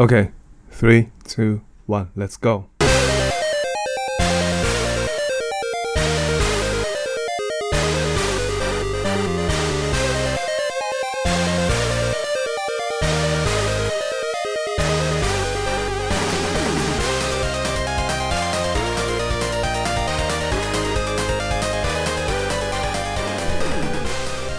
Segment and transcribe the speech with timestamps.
[0.00, 0.30] Okay,
[0.70, 2.66] three, two, one, let's go.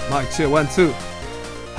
[0.09, 0.91] 麦切 One Two。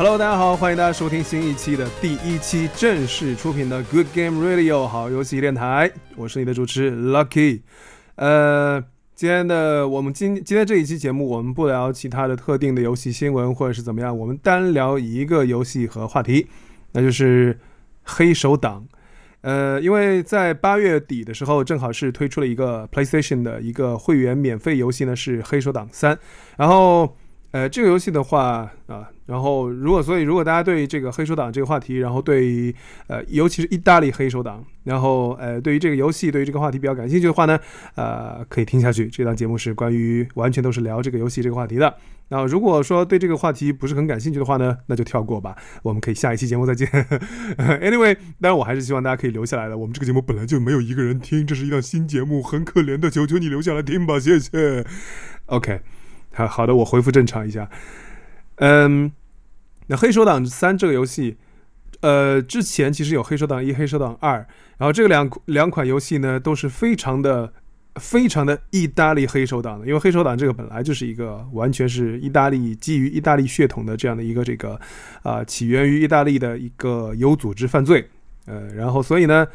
[0.02, 7.60] Hello，大家好，欢迎大家收听新一期的第一期正式出品的 Good Game Radio 好游戏电台，我是你的主持 Lucky。
[8.14, 8.82] 呃，
[9.14, 16.46] 今天的我们今今天这一期节目，我们不聊其他的特定的游戏新闻或者是怎么样，我们单聊一个游戏和话题，
[16.92, 17.60] 那就是
[18.02, 18.86] 黑手党。
[19.42, 26.16] 呃，因为在八月底的时候，正好是推出了一个 PlayStation 的一个会员免费游戏呢，是《黑手党三》，
[26.56, 27.14] 然后。
[27.52, 32.72] 呃，这个游戏的话啊，然后如果所以如果大家对这个黑手党这个话题，然后对
[33.08, 37.58] 呃尤其是意大利黑手党，然后呃对于这个游戏对于这个话题比较感兴趣的话呢，
[37.96, 39.08] 呃可以听下去。
[39.08, 41.92] 这档节目是关于完全都是聊这个游戏这个话题的。
[42.28, 45.56] 然后如果说对这个话题不是很感兴趣的话呢，那就跳过吧。
[45.82, 46.88] 我们可以下一期节目再见。
[47.58, 49.76] Anyway，当然我还是希望大家可以留下来的。
[49.76, 54.86] 我们这个节目本来就没有一个人听，这是一档新节目，很可怜的，求求你留下来听吧，谢谢。
[55.46, 55.99] OK。
[56.32, 57.68] 好好的，我恢复正常一下。
[58.56, 59.10] 嗯，
[59.88, 61.36] 那《黑手党三》这个游戏，
[62.00, 64.38] 呃，之前其实有《黑手党一》《黑手党二》，
[64.78, 67.52] 然后这个两两款游戏呢，都是非常的、
[67.96, 74.80] 非常的意大利黑手党的，因为《黑手党》这个本来就是一个完全是意大利基于意大利血统的这样的一个这个
[75.22, 78.08] 啊，起源于意大利的一个有组织犯罪，
[78.46, 79.46] 呃，然后所以呢。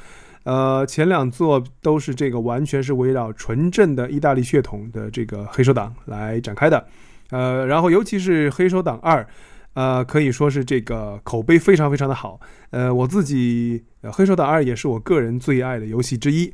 [0.45, 6.87] 呃，前两座都是这个完全是围绕纯正的意大利血统的这个黑手党来展开的，
[7.31, 9.27] 呃，然后尤其是黑手党二，
[9.73, 16.53] 呃，可以说是这个口碑非常非常的好，呃，我自己黑手党二也是我个人最爱的游戏之一，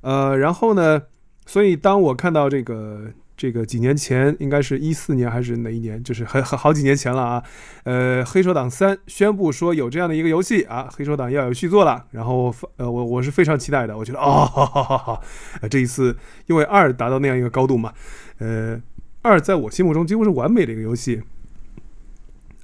[0.00, 1.02] 呃，然后呢，
[1.44, 3.10] 所以当我看到这个。
[3.36, 6.00] 这个几年前应该是一四年还是哪一年？
[6.04, 7.42] 就是很很好几年前了啊。
[7.82, 12.06] 呃，《黑手党三》宣布说有这样的一个游戏啊，《黑手党》要有续作了。
[12.12, 13.98] 然后呃，我我是非常期待的。
[13.98, 15.22] 我觉得哦，好好好好，
[15.68, 17.92] 这一次因为二达到那样一个高度嘛，
[18.38, 18.80] 呃，
[19.22, 21.20] 二在我心目中几乎是完美的一个游戏。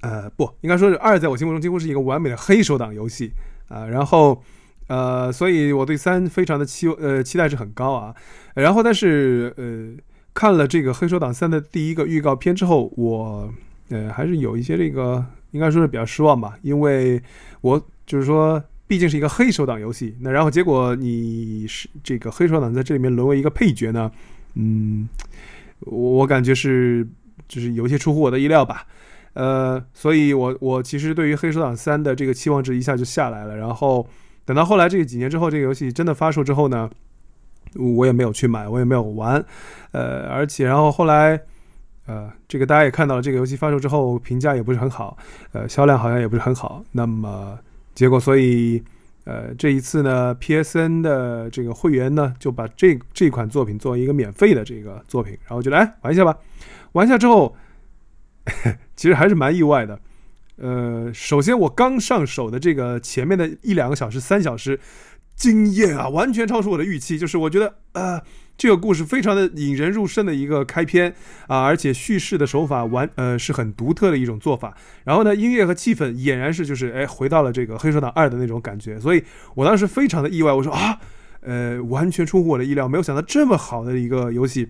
[0.03, 3.33] 呃，不应该说是二在我心目中几乎是一个完美的黑手党游戏
[3.67, 3.87] 啊。
[3.87, 4.41] 然后
[4.87, 8.15] 呃，所以我对三非常的期呃期待是很高啊。
[8.55, 10.01] 然后但是呃。
[10.33, 13.53] 看了这个《黑手党三》的第一个预告片之后，我
[13.89, 17.21] 呃还是有一些这个应该说是比较失望吧，因为
[17.61, 24.11] 我就是说毕竟是一个黑手党游戏，那然后结果你是这个黑手党在这里面沦为一个配角呢，
[24.55, 25.09] 嗯，
[25.81, 27.07] 我感觉是
[27.49, 28.87] 就是有些出乎我的意料吧，
[29.33, 34.09] 呃，所以我我其实对于《黑手党三》的这个期望值一下就下来了，然后
[34.45, 36.89] 等到后来这个几年之后，这个游戏真的发售之后呢。
[37.75, 39.45] 我也没有去买，我也没有玩，
[39.93, 41.41] 呃，而且然后后来，
[42.07, 45.17] 呃，这个大家也看到了，这个游戏发售之后评价也不是很好，
[45.53, 46.83] 呃，销量好像也不是很好。
[46.93, 47.57] 那么
[47.95, 48.83] 结果，所以，
[49.25, 56.37] 呃，这一次呢，PSN 的这个会员呢，就把这这款作品作为一个免费的这个作品，然后就来玩一下吧。
[56.93, 57.55] 玩一下之后，
[58.97, 59.99] 其实还是蛮意外的。
[60.57, 64.81] 呃，首先我刚上手的这个前面的一两个小时、三小时。
[65.41, 67.19] 惊艳啊，完全超出我的预期。
[67.19, 68.21] 就是我觉得，呃，
[68.59, 71.15] 这个故事非常的引人入胜的一个开篇
[71.47, 74.77] 啊，而且叙事的手法完，呃，是很独特的一种做法。
[75.05, 79.01] 然后呢，音乐和气氛俨然是就是，哎，回到了这个《黑手党二》的那种感觉。
[79.01, 79.25] 所以
[79.55, 80.99] 我当时非常的意外，我说啊，
[81.41, 84.69] 呃，完全出乎我的意料，没有想到这么好的一个游戏。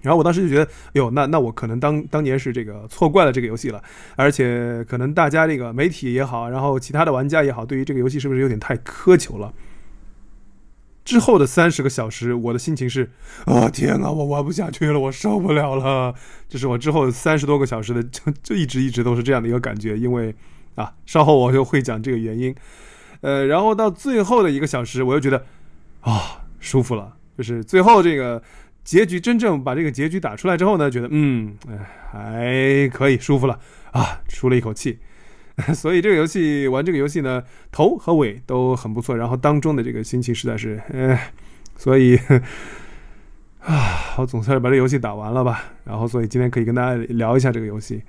[0.00, 3.80] 然后我当时就觉得，哟，那那我可能当当年是这个错怪了这个游戏了，
[4.16, 9.54] 而且可能大家这个媒体也好，然后其他的玩家也好，对于这个游戏是不是有点太苛求了？
[11.04, 13.10] 之后的三十个小时，我的心情是，
[13.44, 16.14] 啊天啊，我玩不下去了，我受不了了。
[16.48, 19.98] 这是我之后三十多个小时的，就就一直一直都是这样的一个感觉。
[19.98, 20.34] 因为
[20.74, 22.54] 啊，稍后我就会讲这个原因。
[23.20, 25.44] 呃，然后到最后的一个小时，我又觉得
[26.00, 27.14] 啊，舒服了。
[27.36, 28.42] 就是最后这个
[28.84, 31.56] 结局真正把这个结局打出来之后呢，觉得嗯，
[32.10, 33.58] 还可以，舒服了
[33.90, 34.98] 啊，出了一口气。
[35.74, 41.32] 所以这个游戏玩这个游戏呢，头和尾都很不错，然后当中的这个心情实在是，哎，
[41.76, 42.18] 所以
[43.60, 45.72] 啊，我总算是把这游戏打完了吧。
[45.84, 48.02] 然后，所以今天可以跟大家聊一下这个游戏。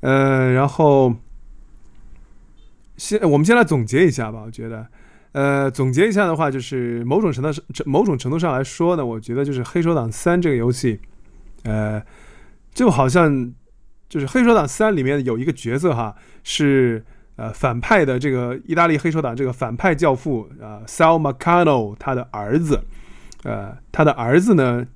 [0.00, 1.12] 呃，然后
[2.96, 4.42] 先我们先来总结一下吧。
[4.46, 4.86] 我觉得，
[5.32, 11.00] 呃，总结一下的话，就是某种程度上，某种程度上来说呢，我觉得就是《黑手党三》这个游戏，
[11.64, 12.00] 呃，
[12.72, 13.52] 就好像。
[14.12, 16.14] 就是《黑手党三》里面有一个角色哈，
[16.44, 17.02] 是
[17.36, 22.84] 呃反派的这个意大利黑手党这个反派教父啊，Sal m a c a n o 他的儿子，
[23.42, 24.86] 呃，他的儿子呢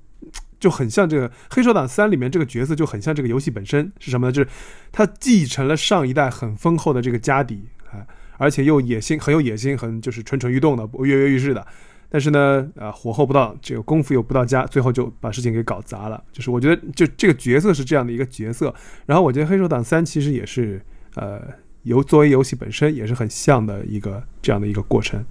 [0.61, 4.33] 就很像这个《黑手党三》里面这个角色，就很像这个游戏本身是什么呢？
[4.33, 4.51] 就是
[4.93, 8.05] 他继承了上一代很丰厚的这个家底啊，
[8.37, 11.67] 而且又野心很有野心，很就是蠢蠢欲动的，跃跃欲试的。
[12.09, 16.23] 但是呢，啊，火候不到，这个功夫又不到家，最后就把事情给搞砸了。
[16.33, 18.73] 就是我觉得，就这个角色是这样的一个角色。
[19.05, 20.81] 然后我觉得《黑手党三》其实也是，
[21.17, 21.43] 呃，
[21.83, 25.25] 游作为游戏本身也是很像的一个这样的一个过程。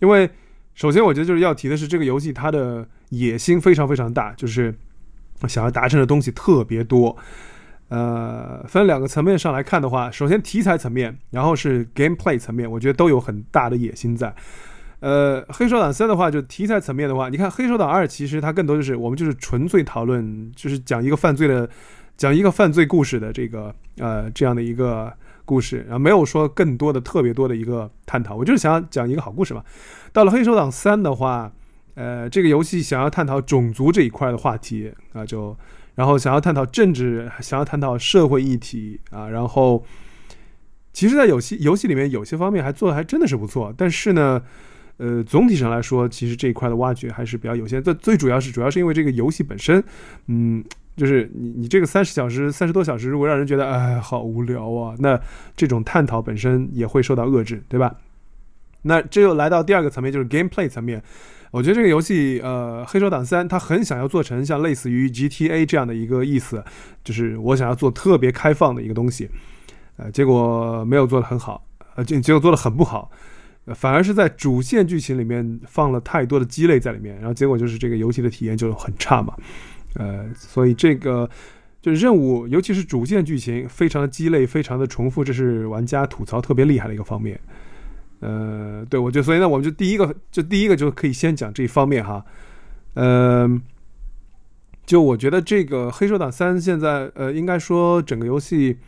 [0.00, 0.30] 因为
[0.74, 4.74] 首先我觉得就是要提的是，这个游戏它的野心非常非常大，就是
[5.48, 7.16] 想要达成的东西特别多。
[7.88, 14.34] 呃，分两个层面上来看的话，首先题材层面，然后是 gameplay 层面，我觉得都有很大的野心在。
[15.02, 21.68] 呃，黑手党三的话，就题材层面的话，你看黑手党二，其实它更多就是我们就是纯粹讨论，就是讲一个犯罪的，
[22.16, 25.12] 讲一个犯罪故事的这个呃这样的一个
[25.44, 29.64] 故事，然后没有说更多的特别多的一个探讨，我就是想讲一个好故事嘛。
[30.12, 31.50] 到了黑手党三的话，
[31.96, 35.56] 呃，这个游戏想要探讨种族这一块的话题啊，就
[35.96, 39.84] 然后想要探讨政治，想要探讨社会议题啊，然后
[40.92, 44.40] 其实，在游戏游戏里面有些方面还做的还真的是不错，但是呢。
[45.02, 47.82] 呃，总体上来说，其实这一块的挖掘还是比较有限。
[47.82, 49.82] 最最主要是，主要是因为这个游戏本身，
[50.28, 50.62] 嗯，
[50.96, 55.20] 就是你你这个三十小时、三十多小时，如果让人觉得哎好无聊啊，那
[55.56, 57.96] 这种探讨本身也会受到遏制，对吧？
[58.82, 61.02] 那这又来到第二个层面，就是 gameplay 层面。
[61.50, 66.64] 我觉得这个游戏，呃，《黑手党三》它很想要做成像类似于 GTA 这样的一个意思，
[67.04, 69.28] 就是我想要做特别开放的一个东西，
[69.96, 71.66] 呃，结果没有做得很好，
[71.96, 73.10] 呃，结结果做得很不好。
[73.66, 79.32] 反而是在主线剧情里面放了太多的鸡肋在里面，然后结果就是这个游戏的体验就很差嘛。
[79.94, 81.30] 呃，所以这个
[81.80, 87.38] 就是任务，尤其是主线剧情非常的鸡肋，非常的重复，这是玩家吐槽特别厉害的一个方面。
[88.18, 92.24] 呃，对我就所以呢，我们就第一个就第一个就可以先讲这一方面哈。
[92.94, 93.62] 嗯，
[94.84, 98.78] 就我觉得这个《黑手党三》现在呃，应该说整个游戏。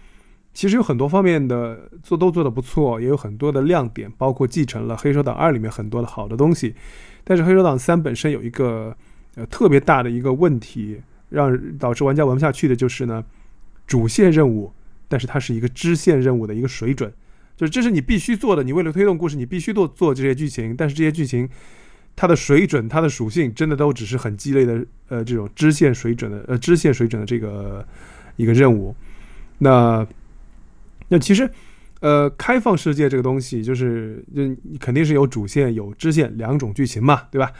[0.55, 6.77] 其实有很多方面的做都做得不错，也有很多的亮点，包括继承了《黑手党二》里面很多的好的东西。
[7.25, 8.97] 但是《黑手党三》本身有一个
[9.35, 13.25] 呃特别大的一个问题，让导致玩家玩不下去的就是呢，
[13.85, 14.73] 主线任务，
[15.09, 17.13] 但是它是一个支线任务的一个水准，
[17.57, 21.49] 就是这是你必须做的，你为了推动故事，你必须做做这些剧情，但是这些剧情
[22.15, 27.85] 它的水准、它的属性，真的都只是很鸡肋的呃这种支线水准的呃支线水准的这个
[28.37, 28.95] 一个任务，
[29.59, 30.07] 那。
[31.15, 31.49] 那其实，
[32.01, 34.43] 呃，开放世界这个东西，就是就
[34.81, 37.53] 肯定是有主线有支线两种剧情嘛，对吧？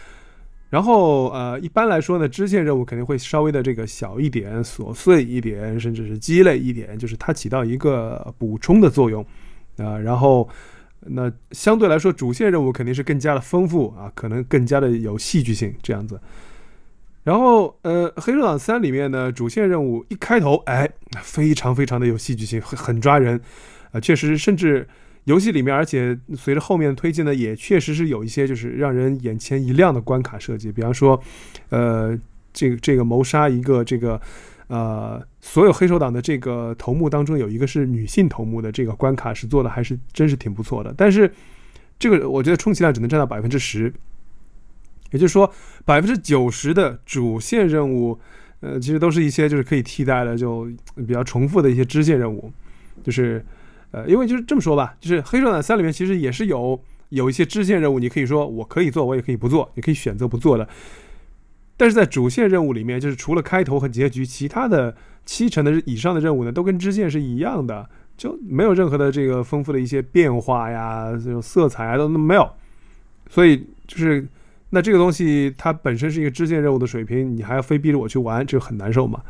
[0.71, 9.25] 然后呃，一般来说呢，支线任务肯定会稍微的这个小一点、琐碎一点，甚至是鸡肋一点，就是它起到一个补充的作用
[9.77, 9.97] 啊。
[9.97, 10.49] 然后
[11.03, 16.19] 那相对来说，主线任务肯定是更加的丰富啊，可能更加的有戏剧性这样子。
[17.25, 20.89] 然后，呃，《黑手党三》里面呢，主线任务一开头，哎，
[21.23, 23.41] 非常非常的有戏剧性，很很抓人，
[23.93, 24.87] 啊，确实，甚至
[25.25, 31.19] 游戏里面，而且随着后面的推进呢，也确实是有一些就是让人眼前一亮的关卡设计，比方说，
[31.71, 32.15] 呃，
[32.53, 34.21] 这个这个谋杀一个这个，
[34.67, 41.33] 呃，所有黑手党的这个头目当中有一个是女性头目的这个关卡是做的还是真是挺不错的，但是
[41.99, 43.91] 这个我觉得充其量只能占到百分之十。
[45.15, 45.49] 也就是说，
[45.85, 48.19] 百分之九十的主线任务，
[48.59, 50.69] 呃，其实都是一些就是可以替代的，就
[51.07, 52.53] 比较重复的一些支线任务。
[53.05, 53.45] 就是，
[53.93, 56.81] 呃，因为就是这么说吧，就是《黑手党三》里面其实也是有
[57.11, 60.69] 有一些支线任务，你可以说我可以做，我也可以不做，你可以选择不做的。
[61.77, 72.51] 但是在主线任务里面，就是除了开头和结局，其他的七成的以上的任务呢，都跟支线是一样的，就没有任何的这个丰富的一些变化呀，这种色彩啊都没有。
[73.31, 74.27] 所以就是。
[74.75, 79.23] 那这个东西它本身是一个支线任务的水平，你还要非逼着我去玩，这个很难受嘛。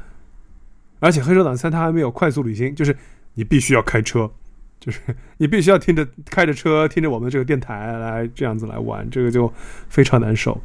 [1.00, 2.96] 而且《黑手党三》它还没有快速旅行，就是
[3.34, 4.30] 你必须要开车，
[4.80, 5.00] 就是
[5.36, 9.52] 你必须要听着开着车，听着我们这个电台来这样子来玩，这个就
[9.88, 10.58] 非常难受。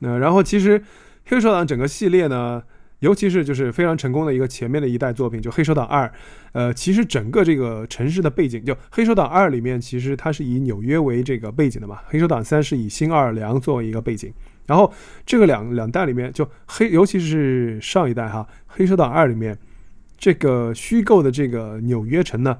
[0.00, 0.80] 那然后其实
[1.24, 2.62] 《黑手党》整个系列呢。
[3.00, 6.06] 尤其是就是非常成功的一个前面的一代作品，就《黑手党二》。
[6.52, 14.32] 呃，其实整个这个城市的背景，就《黑手党二》里面，其实它是以纽约为这个背景的嘛，《黑手党三》是以新奥尔良作为一个背景。
[14.66, 14.92] 然后
[15.24, 19.56] 这个两两代里面，就黑，尤其是上一代哈，《黑手党二》里面
[20.16, 22.58] 这个虚构的这个纽约城呢。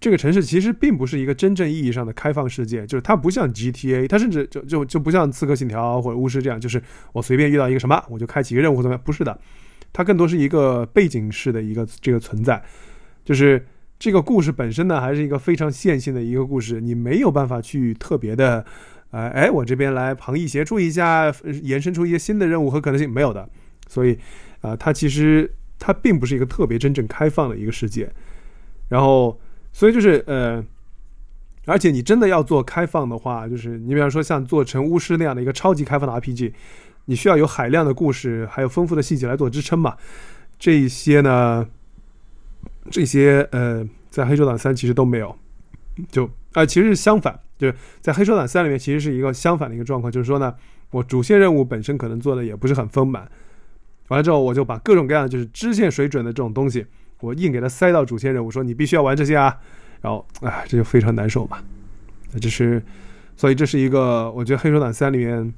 [0.00, 6.82] 这个城市其实并不是一个真正意义上的开放世界，就是它不像 GTA，它甚至就就就不像刺客信条或者巫师这样，就是
[7.12, 9.02] 我随便遇到一个什么我就开启一个任务怎么样？
[9.02, 9.40] 不是的，
[9.92, 12.62] 它更多是一个背景式的一个这个存在，
[13.24, 13.66] 就是
[13.98, 18.64] 这个故事本身呢，还是一个非常线性的一个故事，你没有办法去特别的，
[19.10, 21.32] 呃，哎，我这边来旁逸斜出一下，
[21.62, 23.48] 延伸出一些新的任务和可能性，没有的。
[23.88, 24.18] 所以，
[24.60, 28.10] 啊，它其实它并不是一个特别真正开放的一个世界。
[28.88, 29.38] 然后，
[29.74, 30.64] 所以就是呃，
[31.66, 36.52] 而且你真的要做开放的话，就是你比方说像做成巫师那样的一个超级开放的 RPG，
[37.04, 39.96] 你需要有海量的故事，还有丰富的细节来做支撑嘛。
[40.58, 41.68] 这一些呢？
[42.90, 45.34] 这些呃，在黑手党三其实都没有，
[46.10, 50.54] 就啊，其实是相反，就是在黑手党三里面其实是一个相反的一个状况，就是说呢，
[50.90, 53.26] 我主线任务本身可能做的也不是很丰满，
[54.08, 56.84] 完了之后我就把各种各样的就是支线水准的这种东西，
[57.24, 59.56] 我硬给他塞到主线任务，说你必须要玩这些啊，
[60.02, 61.58] 然后哎，这就非常难受嘛，
[62.40, 62.82] 这是，
[63.36, 65.52] 所以这是一个我觉得黑手党三里面，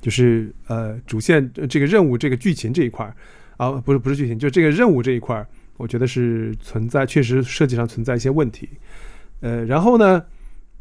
[0.00, 3.14] 就是呃主线这个任务这个剧情这一块
[3.56, 8.68] 啊，不是不是剧情，就这个任务这一块我觉得是存在，确实设计上存在一些问题，
[9.40, 10.22] 呃，然后呢，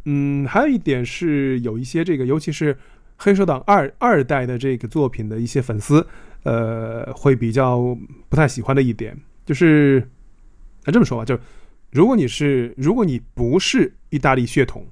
[0.06, 2.78] 嗯，还有一点是有一些这个，尤其是
[3.18, 6.06] 黑手党二二代的这个作品的一些粉丝，
[6.44, 7.98] 呃，会比较
[8.30, 10.10] 不太喜欢的一点，就是
[10.86, 11.38] 那这么说吧，就
[11.92, 14.86] 如果你是如果你不是意大利血统，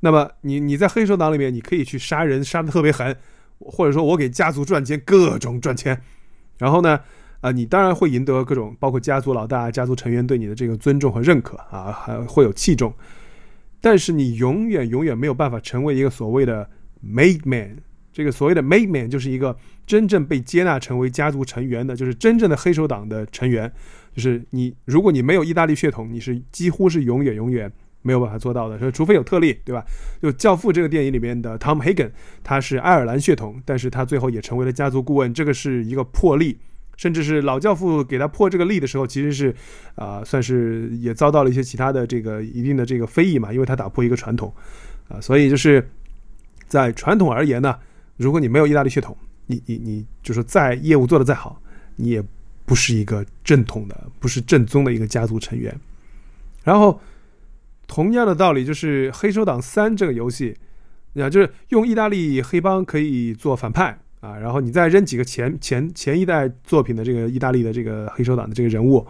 [0.00, 3.16] 那么你你在黑手党里面你可以去杀人杀的特别狠，
[3.58, 6.00] 或者说我给家族赚钱，各种赚钱，
[6.58, 7.00] 然后呢？
[7.40, 12.90] 啊，你当然会赢得各种，包括家族老大、家族成员对你的这个尊重和认可啊，还会有器重。
[13.82, 16.70] 但是你永远永远没有办法成为一个所谓的
[17.04, 17.82] made man。
[18.14, 19.54] 这个所谓的 made man 就是一个
[19.84, 23.70] 真正被接纳成为家族成员的，就是真正的黑手党的成员。
[24.14, 27.70] 就是你，如果你没有意大利血统，你是几乎是永远永远
[28.02, 28.78] 没有办法做到的。
[28.78, 29.84] 说除非有特例，对吧？
[30.22, 32.12] 就《教父》这个电影里面的 Tom Hagen，
[32.44, 36.56] 他是爱尔兰血统，但是他最后也成为了家族顾问，这个是一个破例。
[36.96, 39.52] 甚至是老教父给他破这个例的时候，其实是，
[39.96, 44.54] 啊，算是也遭到了一些其他的这个一定的这个非议嘛，因为他打破一个传统，
[45.08, 45.90] 啊，所以就是
[46.68, 47.76] 在传统而言呢，
[48.16, 49.16] 如果你没有意大利血统，
[49.46, 51.60] 你你你就是再业务做得再好，
[51.96, 52.22] 你也
[52.64, 55.74] 不是一个正统的，不是正宗的一个家族成员。
[56.62, 57.00] 然后
[57.86, 60.56] 同样的道理，就是《黑手党三》这个游戏，
[61.14, 63.98] 啊，就是用意大利黑帮可以做反派。
[64.20, 69.06] 啊，然后你再扔几个前前前一代作品的这个意大利的这个黑手党的这个人物，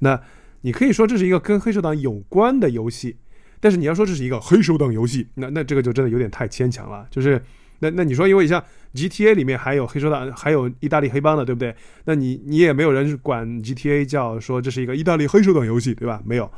[0.00, 0.20] 那
[0.62, 3.14] 你可以说这是一个跟黑手党有关的游戏，
[3.60, 7.06] 但是你要说这是一个黑手党游戏，那那这个就真的有点太牵强了。
[7.08, 7.40] 就是
[7.80, 11.74] 那那你说，因为像 GTA 里面还有黑手党，还有意大利黑帮的，对不对？
[12.04, 16.22] 那你你也没有人管 GTA 叫说这是一个意大利黑手党游戏，对吧？
[16.24, 16.50] 没有。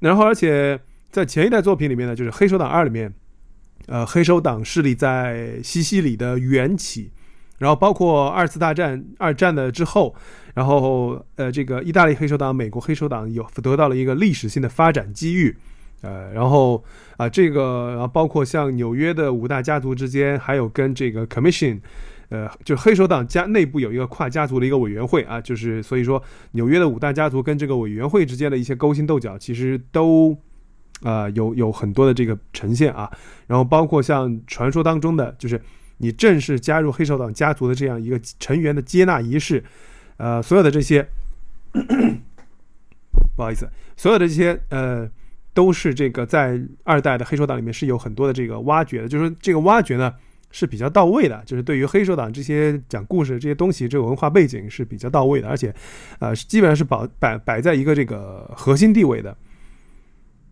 [0.00, 0.78] 然后而且
[1.10, 3.12] 在前一代作品里面呢，就是黑手党二里面。
[3.86, 7.10] 呃，黑手党势力在西西里的缘起，
[7.58, 10.14] 然后包括二次大战、二战的之后，
[10.54, 15.56] 然后呃，这个意大利黑手党、美国黑手党有得到了一个历史性的发展机遇，
[16.02, 16.82] 呃，然后
[17.16, 21.80] 啊，这个然后包括像纽约的五大家族之间，还有跟这个 Commission，
[22.28, 30.36] 呃，就黑手党家内部有一个跨家族的一个委员会啊，就是所以说纽约的五大家族跟这个委员会之间的一些勾心斗角，其实都。
[31.02, 33.10] 啊，有有很多的这个呈现啊，
[33.46, 35.58] 然后包括像传说当中的，就是
[35.96, 39.64] 你正式加入黑手党家族的这样一个成员的接纳仪式，
[40.18, 41.08] 呃，所有的这些，
[43.34, 43.66] 不好意思，
[43.96, 45.08] 所有的这些呃，
[45.52, 50.12] 都是这个在二代的黑手党里面是有很多的这个挖掘的，就是这个挖掘呢
[50.50, 55.74] 是比较到位的，就是对于黑手党这些讲故事这些东西，这个文化背景是比较到位的，而且，
[56.18, 59.36] 呃，基本上是保摆摆在一个这个核心地位的。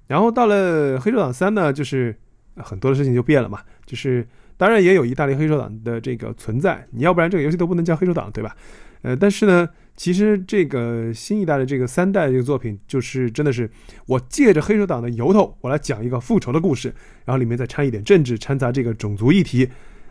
[0.07, 2.17] 然后到了《黑手党三》呢，就是
[2.57, 3.61] 很多的事情就变了嘛。
[3.85, 4.27] 就是
[4.57, 8.57] 当然也有意大利黑手党的这个存在，你要不然这个游戏都不能叫黑手党，对吧？
[9.03, 13.69] 呃，但是呢，其实这个新一代的这个三代这个作品，就是真的是
[14.07, 19.69] 我借着黑手党的由头，我来讲一个复仇的故事，然后里面再掺一点政治，掺杂这个种族议题，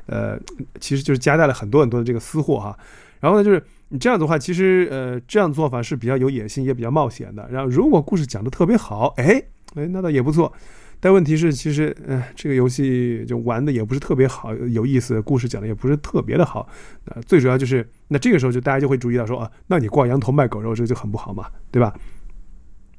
[0.08, 0.38] 呃，
[0.82, 2.78] 其实就是夹带了很多很多的这个私货哈。
[3.22, 7.48] 然后呢，就是你这样子的话，其实呃，这样做法是比较有野心，也比较冒险的。
[7.50, 9.42] 然后如果故事讲的特别好，哎。
[9.76, 10.52] 哎，那倒也不错，
[11.00, 16.68] 但问题是，其实，呃，这个游戏就玩的也不是特别好，有意思，故事讲的也不是特别的好。
[17.06, 21.94] 呃，最主要就是，那这个时候就大家就会注意到说，啊，那你挂羊头卖狗肉，这个就很不好嘛，对吧？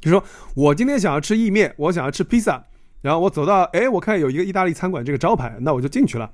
[0.00, 0.23] 就说
[0.55, 2.64] 我今天想要吃意面，我想要吃披萨，
[3.02, 6.31] 然后我走到，哎，我看有一个意大利餐馆这个招牌，那我就进去了。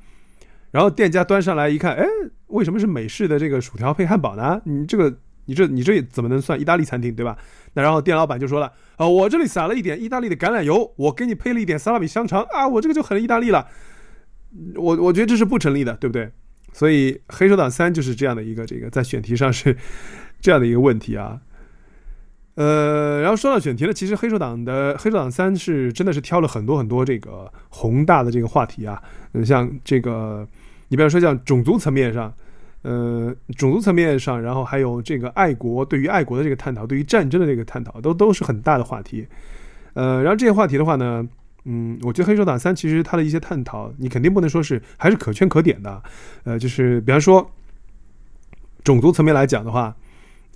[0.71, 2.05] 然后店家端上来一看，哎，
[2.49, 4.61] 为什么是美式的这个薯条配汉堡呢？
[4.65, 7.37] 你这个，你这，你这怎么能算意大利餐厅，对吧？
[7.75, 8.73] 那然后店老板就说了。
[8.97, 13.67] 啊，我这里撒了一点意大利的橄榄油，我给你配了一点萨拉米香肠啊，我这个就很意大利了。
[14.77, 16.31] 我我觉得这是不成立的，对不对？
[16.73, 19.77] 所以《黑手党三》就是这样的一个这个在选题上是
[20.41, 21.41] 这样的一个问题啊。
[22.55, 30.47] 呃，然后说到选题呢，其实黑手党的黑手党三是真的是挑了很多很多这个宏大的这个话题啊，嗯，像这个，
[30.87, 32.33] 你比方说像种族层面上，
[32.85, 39.27] 呃，种族层面上，然后还有这个爱国对于爱国的这个探讨，对于战争的这个探讨，都都是很大的话题。
[39.95, 41.27] 呃，然后这些话题的话呢，
[41.65, 46.03] 嗯，我觉得黑手党三其实它的一些探讨，你肯定不能说是还是可圈可点的，
[46.45, 47.51] 呃，就是比方说
[48.85, 49.97] 种族层面来讲的话。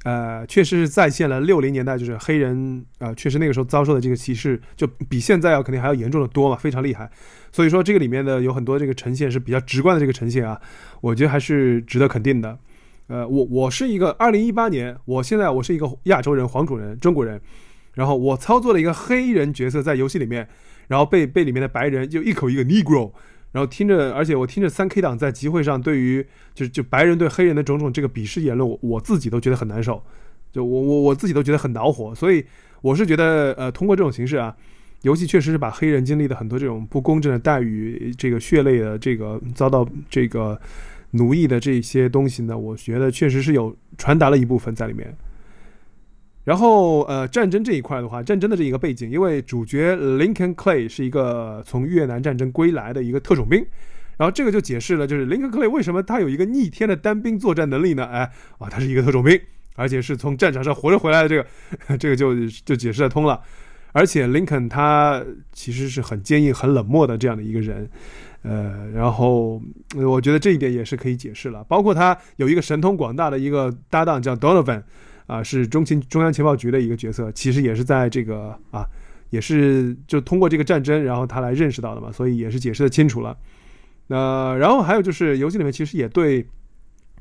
[0.05, 7.11] 呃，确实是再现了六零年代，就是黑人啊，确实那个时候遭受的这个歧视，就比现在要肯定还要严重的多嘛，非常厉害。
[7.51, 10.61] 所以说这个里面的有很多这个呈现是比较直观的这个呈现啊，
[11.01, 12.57] 我觉得还是值得肯定的。
[13.09, 17.41] 呃，我我是一个二零一八年，我现在我是一个亚洲人、黄种人、中国人，
[17.95, 20.49] 然后我操作了一个黑人角色在游戏里面，
[20.87, 23.13] 然后被被里面的白人就一口一个 Negro。
[23.53, 26.25] 然后听着，而且我听着三 K 党在集会上对于
[26.55, 30.03] 就就白人对黑人的种种这个鄙视言论，我我自己都觉得很难受，
[30.53, 32.15] 就我我我自己都觉得很恼火。
[32.15, 32.45] 所以
[32.83, 34.55] 我是觉得，呃，通过这种形式啊，
[35.03, 40.61] 游戏确实是把黑人经历的很多这种不公正的待遇、这个血泪的这个遭到这个
[41.13, 45.17] 奴役的这些东西呢，我觉得确实是有传达了一部分在里面。
[46.49, 53.63] 然后，呃，战争这一块的话，战争的这一个背景，因为主角 Lincoln Clay 是一个从越南战争归来的一个特种兵，
[54.17, 58.07] 然后这个就解释了，就是 Lincoln Clay 为什么他有一个逆天的单兵作战能力呢？
[58.07, 58.21] 哎，
[58.57, 59.39] 啊，他是一个特种兵，
[59.77, 61.47] 而且是从战场上活着回来的，这个，
[62.01, 63.39] 这个就就解释得通了。
[63.93, 67.87] 而且 Lincoln 他其实是很坚硬、很冷漠的这样的一个人，
[68.41, 69.61] 呃，然后
[69.95, 71.63] 我觉得这一点也是可以解释了。
[71.65, 74.83] 包括他有一个神通广大的一个搭档叫 Donovan。
[75.29, 78.85] 啊，是中情中央情报局的一个角色，其实也是在这个啊，
[79.29, 83.37] 也是就通过这个战争，然后他来认识到的嘛，所以也是解释的清楚了。
[84.07, 86.47] 那然后还有就是游戏里面其实也对，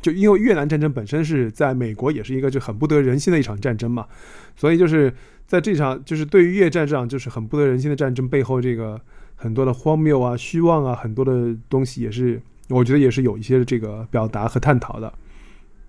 [0.01, 4.07] 就因为越南战争本身是在美国也是一个就很不得人心的一场战争嘛，
[4.55, 5.13] 所以就是
[5.45, 8.99] 在这场就是对于越战这场就是很不得人心的战争背后，这个
[9.35, 15.13] 很多的荒谬啊、虚妄啊，很多的东西也是我觉得也是有一些这个表达和探讨的。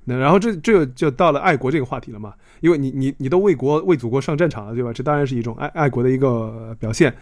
[0.08, 2.32] 那然后这这就到了爱国这个话题了嘛？
[2.60, 4.90] 因为你你你都为国为祖国上战场了，对吧？
[4.90, 7.14] 这当然是一种爱爱国的一个表现。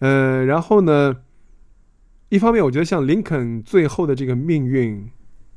[0.00, 1.16] 呃，然后呢，
[2.28, 5.08] 一方面我觉得像林肯最后的这个命运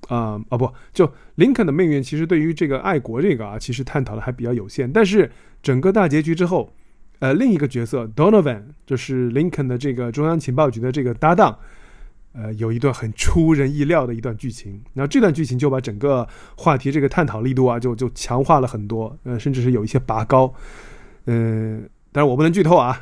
[0.10, 4.92] 啊啊不，就林肯的命运其实对于这个爱国这个啊，其实探讨的还比较有限。
[4.92, 5.32] 但是
[5.64, 6.72] 整个大结局之后，
[7.20, 11.58] 呃，另一个角色 Donovan 就是林肯的这个中央情报局的这个搭档。
[12.34, 20.52] 呃，有一段很出人意料的一段剧情，然后这段剧情就把整个话题这个探讨力度啊，就就强化了很多，呃，甚至是有一些拔高，
[21.28, 23.00] 嗯，但是我不能剧透啊。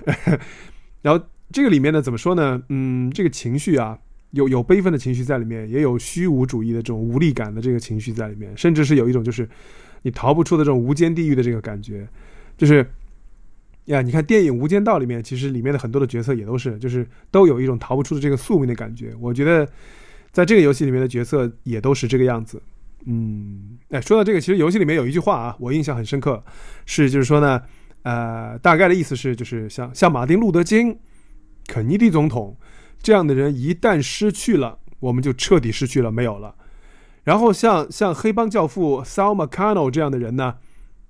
[1.02, 2.62] 然后这个里面呢，怎么说呢？
[2.70, 3.98] 嗯，这个情绪啊，
[4.32, 9.50] 有有悲愤的情绪在里面，也有虚无主义的这种无力感的这个情绪在里面，甚至是有一种就是
[10.02, 12.08] 你逃不出的这种无间地狱的这个感觉，
[12.58, 12.86] 就是。
[13.86, 19.14] 呀，你看电影《无间道》里面，其实里面的很多的角色也都是，就是都有一种逃不出的这个宿命的感觉。
[19.20, 19.68] 我觉得，
[20.32, 22.62] 在这个游戏里面的角色也都是这个样子。
[23.06, 26.44] 嗯，哎，说到这个，其实游戏里面有一句话啊，我印象很深刻，
[26.86, 27.62] 是就是说呢，
[28.04, 31.00] 呃，大概的意思是，就是像像马丁·路德·金、
[31.66, 32.56] 肯尼迪总统
[33.02, 36.54] 这样的人，一旦失去了，我们就彻底失去了，没有了。
[37.24, 40.58] 然后像像黑帮教父 Sal McConnell 这样的人呢？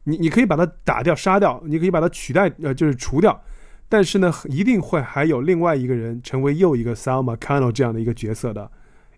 [0.06, 3.40] 你你可以把它打掉、杀掉，你可以把它取代，呃，就是除掉，
[3.88, 8.70] 但是呢，一定会还有另外一个人成为又一个 Salma c a n o 这样的一个角色的。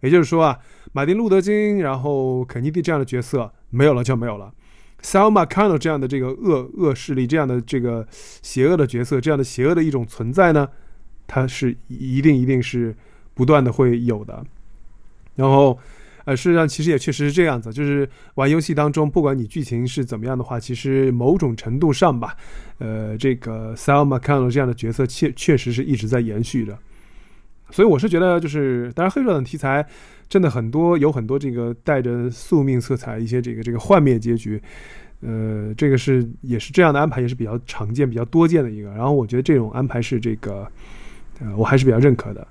[0.02, 0.60] 也就是说啊，
[0.91, 4.54] 马丁·路德·金，然后肯尼迪这样的角色没有了就没有了
[5.02, 10.67] ，Salma c a n o 这样的这个恶恶势力、这样的这个邪恶的角色、这样的邪恶的一种存在呢，
[11.28, 12.93] 它是一定一定是
[13.34, 14.43] 不断的会有的，
[15.36, 15.80] 然后。
[16.26, 22.38] 呃，事实上，其实也确实是这样子，就是玩游戏当中，不管你剧情是怎么样的话，其实某种程度上吧，
[22.78, 26.78] 呃，这个 Sal McConnell 这样的角色确确实是一直在延续的。
[27.72, 29.86] 所以我是觉得，就是当然黑手党题材
[30.30, 34.62] 真的很多，有很多这个带着宿命色彩一些这个这个幻灭结局，
[35.20, 38.90] 呃，这个是也是这样的安排，也是比较常见、比较多见的一个。
[38.92, 40.66] 然后我觉得这种安排是这个，
[41.42, 42.48] 呃，我还是比较认可的。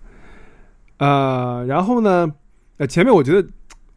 [0.98, 2.30] 呃，然后呢，
[2.76, 3.48] 呃，前面我觉得。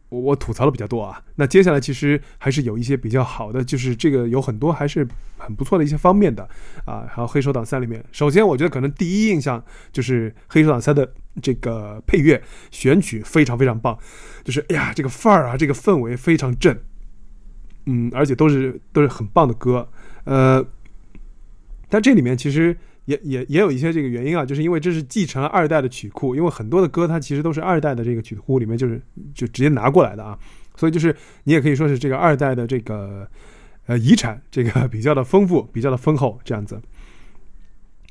[0.08, 6.48] 我我吐槽的比较多啊，那接下来其实还是有一些比较好的，就是这个有很多还是很不错的一些方面的
[6.84, 7.06] 啊。
[7.08, 13.98] 还有《黑手党三》里面，首先我觉得可能第一印象就是《黑手党三》的这个配乐选取非常非常棒，
[14.44, 16.78] 就是哎呀这个范儿啊，这个氛围非常正，
[17.86, 19.88] 嗯，而且都是都是很棒的歌，
[20.24, 20.64] 呃，
[21.88, 22.76] 但这里面其实。
[23.06, 29.00] 也也也有一些这个原因啊，就是因为这是继承了二代的曲库，因为很多的歌它其实都是二代的这个曲库里面就是
[29.34, 30.38] 就直接拿过来的啊，
[30.76, 31.14] 所以就是
[31.44, 33.26] 你也可以说是这个二代的这个
[33.86, 36.80] 呃遗产，这个比较的丰富，比较的丰厚，这样子。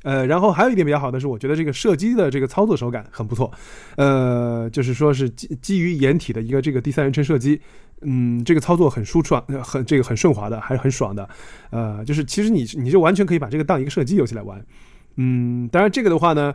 [0.05, 3.51] 呃，然后还有一点比较好的是，我觉得这个射击的这个操作手感很不错，
[3.97, 7.59] 呃，就是说是基基于掩体的一个这个第三人称射击，
[8.01, 11.27] 嗯，这个操作很舒爽，很这个很顺滑的，还是很爽的，
[11.71, 14.63] 呃，就是其实你你就完全可以把这个当一个射击游戏来玩，
[15.17, 16.53] 嗯，当然这个的话呢。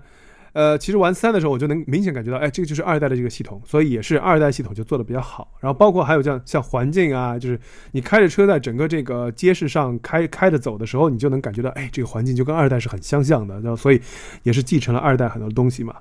[0.52, 5.56] 呃，其实玩三的时候，我就能明显感觉到，哎，这个就是二代的这个系统，所以也是二代系统就做的比较好。
[5.60, 7.58] 然后包括还有这样像环境啊，就是
[7.92, 13.54] 你开着车在整个这个街市上开开着走的时候，你就能感觉到，哎，这个环境就跟二代是很相像的。
[13.60, 14.00] 然后所以
[14.42, 15.94] 也是继承了二代很多东西嘛，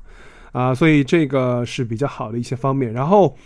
[0.52, 2.92] 啊，所以这个是比较好的一些方面。
[2.92, 3.38] 然后，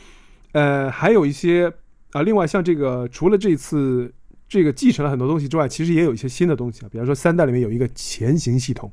[0.54, 1.70] 呃，还有一些
[2.14, 4.14] 啊，另外像这个，除了这次
[4.48, 8.90] 这个继承了很多东西之外，其实也有一些新的东西啊，比方说三代里面有一个前行系统。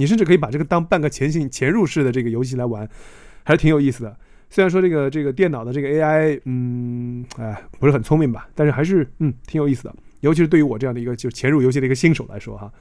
[0.00, 2.88] 你甚至可以把这个当半个前行潜入式的这个游戏来玩，
[3.44, 4.16] 还是挺有意思的。
[4.48, 9.94] 虽然说这个这个电脑的这个 AI，嗯，哎，不是很聪明吧，但是还是嗯挺有意思的。
[10.20, 12.72] 尤其是对于我这样的一个就是潜入游戏的一个新手来说哈。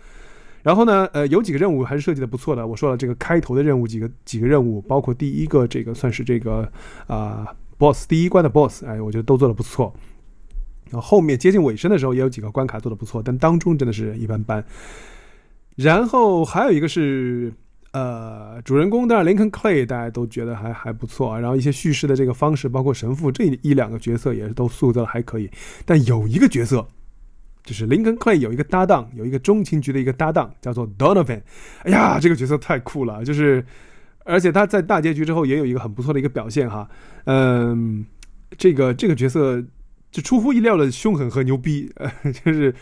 [0.64, 2.66] 然后呢，呃，有几个任务还是设计的不错的。
[2.66, 6.72] 我说了这个开头的任务几个几个任务，包括第一个这个算是这个
[7.08, 7.46] 啊
[7.78, 9.94] boss 第一关的 boss，哎，我觉得都做的不错。
[10.90, 14.66] 然后后面接近尾声的时候也有几个关卡做的不错，但当中真的是一般般。
[15.82, 17.54] 然后还有一个是，
[17.94, 21.40] 呃，主人公当然林肯 Clay 大家都觉得还还不错啊。
[21.40, 25.50] 然后一些叙事的这个方式，包括神父这一两个角色也是都塑造的还可以。
[25.86, 26.86] 但有一个角色，
[27.64, 31.42] 就是林肯 Clay 有一个搭档，有一个中情局的一个搭档叫做 Donovan。
[31.84, 33.66] 哎呀，这个角色太酷了，就是
[34.26, 36.90] 而且他在大结局之后也有一个很不错的一个表现哈。
[37.24, 38.06] 嗯，
[38.58, 39.64] 这个这个角色
[40.12, 42.12] 就出乎意料的凶狠和牛逼，呃
[42.44, 42.76] 就是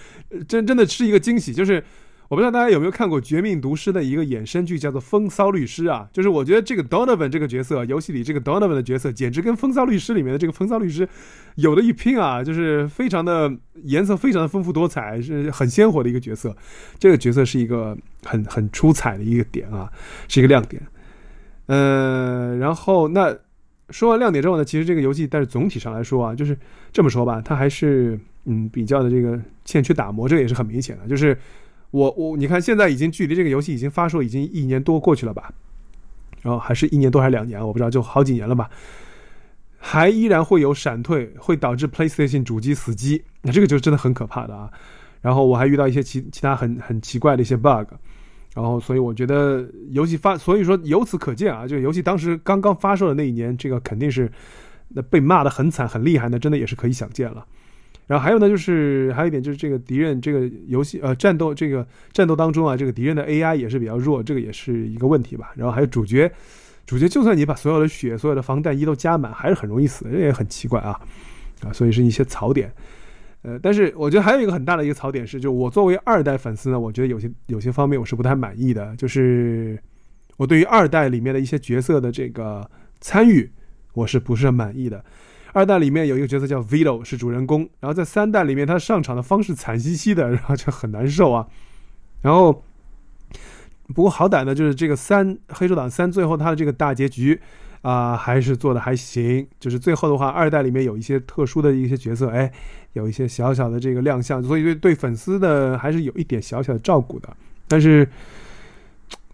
[0.48, 1.84] 真真的是一个惊喜，就是。
[2.30, 11.08] 我不知道大家有没有看过《绝命毒师》的一个衍生剧，叫做《风骚律师》啊，就是我觉得这个 Donovan 这个角色，游戏里这个 Donovan 的角色，简直跟《风骚律师》里面的这个风骚律师
[11.56, 13.50] 有的一拼啊，就是非常的
[13.84, 16.54] 颜色非常的丰富多彩，是很鲜活的一个角色。
[17.00, 19.90] 这个角色是一个很很出彩的一个点啊，
[20.28, 20.82] 是一个亮点。
[21.68, 23.34] 呃，然后那
[23.90, 26.58] 说完亮点之后呢，其实这个游戏，但是总体上来说啊，就是
[26.92, 31.38] 这么说吧，它还是嗯比较的这个欠缺打磨，这个也是很明显的，就是。
[31.92, 35.52] 我我你看，现在已经距离这个游戏已经发售已经一年多过去了吧，
[36.42, 38.70] 然后还是一年多还是两年，我不知道，就好几年了吧，
[39.78, 44.70] 还依然会有闪退，会导致 PlayStation 主机死机，那这个就真的很可怕的啊。
[45.22, 47.88] 然后我还遇到一些其其他很很奇怪的一些 bug，
[48.54, 54.32] 然后所以我觉得游戏发，所以说由此可见啊，就游戏当时刚刚发售的那一年，这个肯定是
[54.90, 57.46] 那被骂的很惨很厉害，那真的也是可以想见了。
[58.08, 65.52] 然后还有呢，就是还有一点就是这个敌人这个游戏呃战斗这个战斗当中啊，这个敌人的 AI 也是比较弱，这个也是一个问题吧。
[65.56, 66.32] 然后还有主角，
[66.86, 70.98] 主角就算你把所有的血、所有的防弹衣都加满，还是很容易死，这也很奇怪啊
[71.62, 71.74] 啊！
[71.74, 72.72] 所以是一些槽点。
[73.42, 79.78] 呃，但是我觉得还有一个很大的一个槽点是，就我作为二代粉丝呢，我觉得有些有些方面我是不太满意的，就是
[80.38, 82.70] 我对于二代里面的一些角色的这个
[83.02, 83.50] 参与，
[83.94, 85.04] 我是不是很满意的。
[85.54, 87.62] 二代里面有一个角色叫 Vito，是主人公。
[87.80, 91.48] 然后在三代里面，他上场的方式惨兮兮的， 然后就很难受啊。
[92.22, 92.64] 然后，
[93.94, 97.40] 不过好歹呢，就是这个三黑手党三最后他的这个大结局
[97.82, 99.48] 啊，还是做的还行。
[99.60, 102.52] 就是最后的话，二代里面有一些特殊的一些角色，哎，
[102.94, 107.30] 有一些小小的这个亮相，所以对对粉丝的还是有一点小小的照顾的。
[107.68, 108.08] 但是，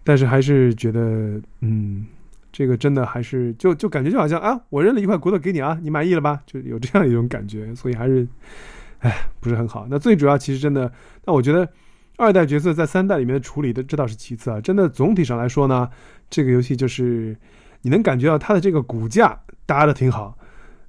[0.02, 2.06] 但是还是觉得，嗯。
[2.56, 6.40] 这个真的还是就就感觉就好像啊，我扔了一块骨头给你啊，你满意了吧？
[6.46, 8.24] 就有这样一种感觉，所以还是，
[9.00, 9.88] 哎，不是很好。
[9.90, 10.88] 那最主要其实真的，
[11.24, 11.68] 那我觉得
[12.16, 14.60] 二代角色在三代里面的处理的这倒是其次啊。
[14.60, 15.90] 真的总体上来说呢，
[16.30, 17.36] 这个游戏就是
[17.82, 19.36] 你能感觉到它的这个骨架
[19.66, 20.38] 搭的挺好，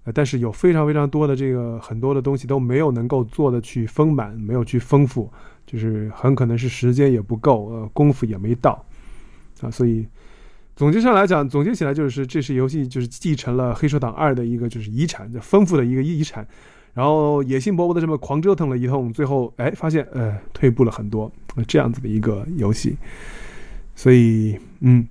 [0.04, 5.28] 呃，但是有非常非常多的这个很多的东西都没有能够做的去丰满，没有去丰富，
[5.65, 8.86] 就是很可能是时间也不够，呃，功夫也没到
[9.62, 10.08] 啊，所以。
[10.75, 16.45] 总结上来讲，总结起来就是，这是游戏就是继承了《黑手党二》的一个就是遗产，就丰富的一个遗产，
[16.93, 21.31] 然后野心勃勃的这么狂折腾了一通，最后哎发现呃退步了很多，
[21.65, 22.97] 这样子的一个游戏，
[23.95, 25.07] 所以嗯，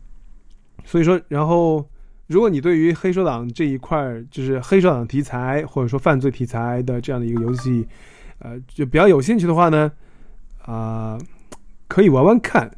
[0.84, 1.88] 所以说，然后
[2.26, 7.88] 如果你对于黑手党这一块就是黑手党题材或者说犯罪题材的这样的一个游戏，
[8.40, 9.90] 呃，就比较有兴趣的话呢，
[10.66, 11.18] 啊，
[11.88, 12.70] 可以玩玩看。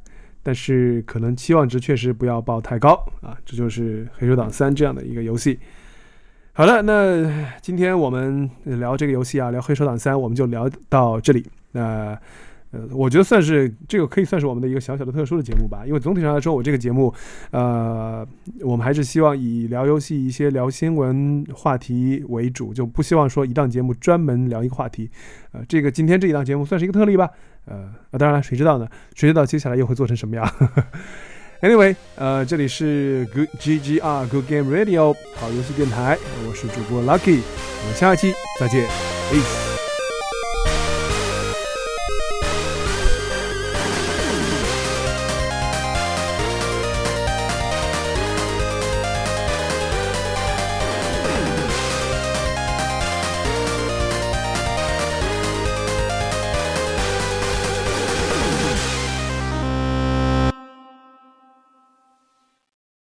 [0.47, 3.37] 但是可能期望值确实不要报太高啊！
[3.45, 5.59] 这就是《黑手党三》这样的一个游戏。
[6.53, 11.45] 好了，那今天我们聊这个游戏啊，聊《黑手党三》，我们就聊到这里。
[11.73, 12.17] 那
[12.71, 15.83] 呃，我觉得算是这个可以算是我们的一个小小的特殊的节目吧。
[15.85, 17.13] 因为总体上来说，我这个节目，
[17.51, 18.25] 呃，
[18.61, 25.11] 我们还是希望以聊游戏、一些聊新闻话题为主，就不希望说一档节目专门聊一个话题。
[25.51, 27.29] 呃，这个今天这一档节目算是一个特例吧。
[27.67, 28.89] 呃，当然了，谁知道呢？
[29.15, 30.49] 谁知道接下来又会做成什么样
[31.61, 36.17] ？Anyway，呃，这里是 Good GGR Good Game Radio 好游戏电台，
[36.49, 37.41] 我是主播 Lucky，
[37.83, 38.89] 我们下期再见
[39.31, 39.76] ，Peace。